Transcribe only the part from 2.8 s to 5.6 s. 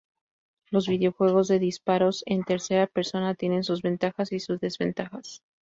persona tienen sus ventajas y sus desventajas.